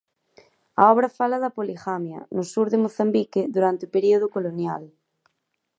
A 0.81 0.83
obra 0.93 1.15
fala 1.17 1.41
da 1.43 1.53
poligamia 1.57 2.19
no 2.35 2.43
sur 2.53 2.67
de 2.71 2.77
Mozambique 2.83 3.41
durante 3.55 3.83
o 3.87 3.93
período 3.95 4.27
colonial. 4.35 4.83